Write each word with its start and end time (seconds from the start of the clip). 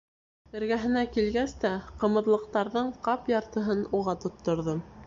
Эргәһенә 0.59 1.03
килгәс 1.17 1.53
тә, 1.65 1.73
ҡымыҙлыҡтарҙың 2.05 2.93
ҡап 3.11 3.31
яртыһын 3.37 3.89
уға 4.01 4.19
тотторҙом. 4.27 4.89